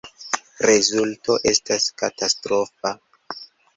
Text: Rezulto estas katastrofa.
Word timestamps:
Rezulto 0.69 1.35
estas 1.53 1.87
katastrofa. 2.03 2.95